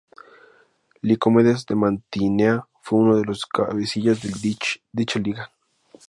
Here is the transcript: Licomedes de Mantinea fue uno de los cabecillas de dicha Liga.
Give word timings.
Licomedes 1.03 1.63
de 1.67 1.75
Mantinea 1.75 2.67
fue 2.81 2.97
uno 3.01 3.15
de 3.17 3.23
los 3.23 3.45
cabecillas 3.45 4.19
de 4.23 4.31
dicha 4.91 5.19
Liga. 5.19 5.51